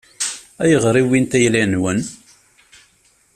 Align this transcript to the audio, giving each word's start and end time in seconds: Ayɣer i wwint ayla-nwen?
Ayɣer 0.63 0.95
i 1.01 1.03
wwint 1.07 1.37
ayla-nwen? 1.37 1.99